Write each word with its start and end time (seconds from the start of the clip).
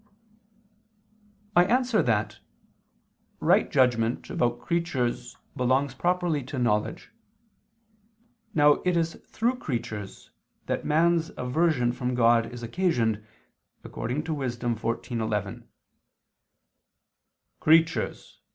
I 1.55 1.63
answer 1.65 2.01
that, 2.01 2.39
Right 3.39 3.69
judgment 3.71 4.31
about 4.31 4.59
creatures 4.59 5.37
belongs 5.55 5.93
properly 5.93 6.41
to 6.45 6.57
knowledge. 6.57 7.11
Now 8.55 8.81
it 8.83 8.97
is 8.97 9.21
through 9.27 9.57
creatures 9.59 10.31
that 10.65 10.85
man's 10.85 11.29
aversion 11.37 11.91
from 11.91 12.15
God 12.15 12.51
is 12.51 12.63
occasioned, 12.63 13.23
according 13.83 14.23
to 14.23 14.33
Wis. 14.33 14.57
14:11: 14.57 15.67
"Creatures 17.59 18.41